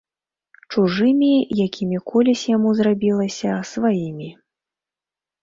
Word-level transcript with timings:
Чужымі, 0.75 1.29
якімі 1.65 1.97
колісь 2.13 2.45
яму 2.55 2.73
зрабілася 2.81 3.51
сваімі. 3.75 4.29